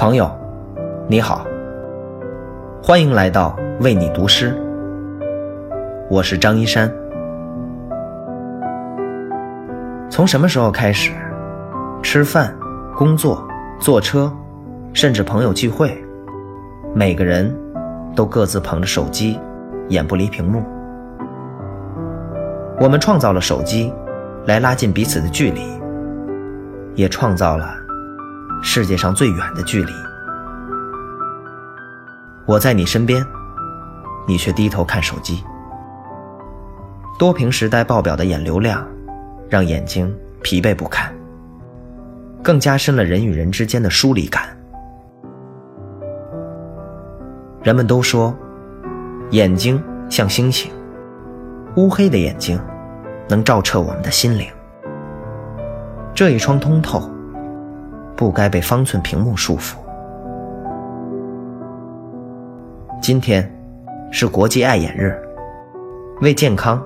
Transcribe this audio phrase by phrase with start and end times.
[0.00, 0.30] 朋友，
[1.08, 1.44] 你好，
[2.82, 4.58] 欢迎来到为你读诗。
[6.08, 6.90] 我是张一山。
[10.08, 11.12] 从什么时候开始，
[12.02, 12.56] 吃饭、
[12.96, 13.46] 工作、
[13.78, 14.32] 坐车，
[14.94, 16.02] 甚至朋友聚会，
[16.94, 17.54] 每个人
[18.16, 19.38] 都各自捧着手机，
[19.90, 20.62] 眼不离屏幕。
[22.80, 23.92] 我们创造了手机，
[24.46, 25.60] 来拉近彼此的距离，
[26.94, 27.79] 也创造了。
[28.62, 29.92] 世界上最远的距离，
[32.44, 33.24] 我在你身边，
[34.28, 35.42] 你却低头看手机。
[37.18, 38.86] 多屏时代爆表的眼流量，
[39.48, 41.12] 让眼睛疲惫不堪，
[42.42, 44.44] 更加深了人与人之间的疏离感。
[47.62, 48.34] 人们都说，
[49.30, 50.70] 眼睛像星星，
[51.76, 52.60] 乌黑的眼睛
[53.28, 54.46] 能照彻我们的心灵。
[56.14, 57.10] 这一窗通透。
[58.20, 59.76] 不该被方寸屏幕束缚。
[63.00, 63.50] 今天
[64.10, 65.18] 是国际爱眼日，
[66.20, 66.78] 为健康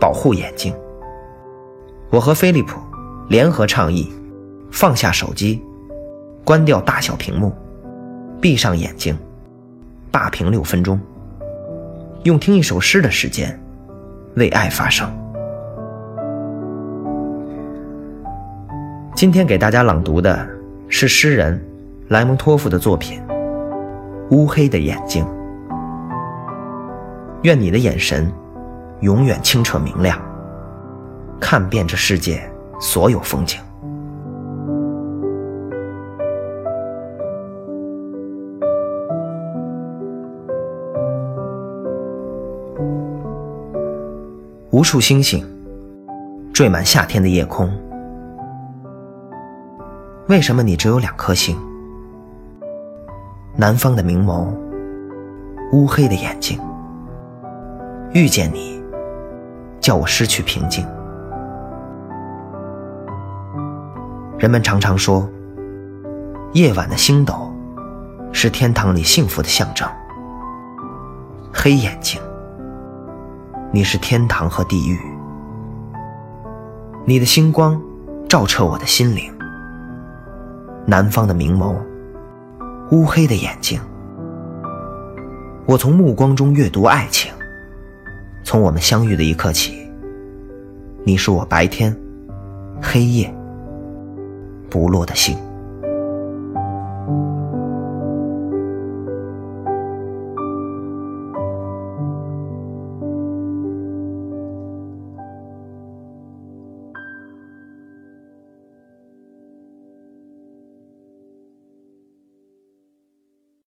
[0.00, 0.74] 保护眼睛，
[2.10, 2.80] 我和飞利浦
[3.28, 4.12] 联合倡议：
[4.72, 5.62] 放下手机，
[6.44, 7.52] 关掉大小屏幕，
[8.40, 9.16] 闭上眼睛，
[10.10, 11.00] 霸屏六分钟，
[12.24, 13.56] 用听一首诗的时间
[14.34, 15.08] 为爱发声。
[19.14, 20.63] 今天给大家朗读的。
[20.96, 21.60] 是诗人
[22.06, 23.20] 莱蒙托夫的作品
[24.30, 25.24] 《乌黑的眼睛》。
[27.42, 28.32] 愿你的眼神
[29.00, 30.16] 永远清澈明亮，
[31.40, 32.48] 看遍这世界
[32.80, 33.60] 所有风景。
[44.70, 45.44] 无数星星
[46.52, 47.68] 缀满夏天的夜空。
[50.26, 51.54] 为什么你只有两颗星？
[53.56, 54.48] 南方的明眸，
[55.72, 56.58] 乌黑的眼睛。
[58.14, 58.82] 遇见你，
[59.80, 60.82] 叫我失去平静。
[64.38, 65.28] 人们常常说，
[66.54, 67.52] 夜晚的星斗
[68.32, 69.86] 是天堂里幸福的象征。
[71.52, 72.18] 黑眼睛，
[73.70, 74.98] 你是天堂和地狱。
[77.04, 77.78] 你的星光
[78.26, 79.33] 照彻我的心灵。
[80.86, 81.74] 南方的明眸，
[82.90, 83.80] 乌黑的眼睛。
[85.66, 87.32] 我从目光中阅读爱情。
[88.42, 89.90] 从我们相遇的一刻起，
[91.02, 91.96] 你是我白天、
[92.82, 93.34] 黑夜
[94.68, 95.34] 不落的星。